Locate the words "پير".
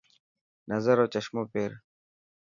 1.53-1.71